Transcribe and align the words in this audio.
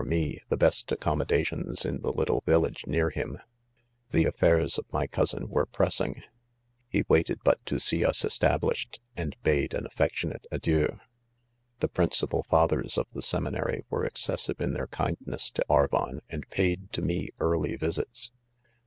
me, 0.03 0.39
the 0.49 0.57
'best 0.57 0.87
accommoda* 0.87 1.27
tioiis, 1.43 1.85
iin.:the 1.85 2.09
little 2.13 2.41
village.,, 2.43 2.87
near,: 2.87 3.11
him,».. 3.11 3.37
The* 4.11 4.25
af 4.25 4.35
fairsioLmy. 4.35 5.11
cousin 5.11 5.47
were 5.47 5.67
..pressing 5.67 6.15
$ 6.15 6.23
he, 6.89 7.03
waited 7.07 7.43
bat 7.43 7.59
Ttp.rsee,: 7.67 8.03
,usr;. 8.07 8.25
established, 8.25 8.99
and; 9.15 9.35
bade: 9.43 9.75
an 9.75 9.83
>affe<& 9.83 10.09
tionate 10.11 10.45
(,adie^i 10.51 10.91
.!i...' 10.95 10.99
The 11.81 11.89
ipriiicipal 11.89 12.43
fathers 12.47 12.97
of 12.97 13.05
.the, 13.13 13.21
seminary 13.21 13.83
were 13.91 14.09
e^jBjS§sive 14.09 14.59
in 14.59 14.73
^their^ 14.73 14.89
kindness 14.89 15.51
to 15.51 15.65
Arvon, 15.69 16.21
and 16.31 16.49
paid. 16.49 16.91
tp;,me 16.93 17.29
early 17.39 17.75
visits. 17.75 18.31